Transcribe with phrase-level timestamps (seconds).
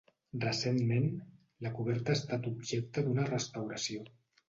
[0.45, 1.05] Recentment,
[1.67, 4.13] la coberta ha estat objecte d'una restauració.